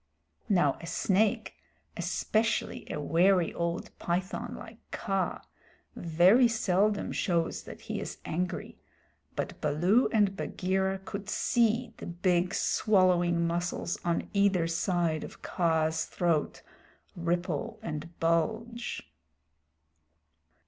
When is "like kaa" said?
4.55-5.43